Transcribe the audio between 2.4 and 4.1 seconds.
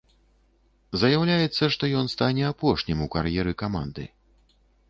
апошнім у кар'еры каманды.